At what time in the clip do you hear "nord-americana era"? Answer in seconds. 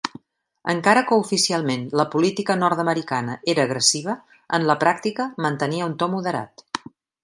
2.63-3.69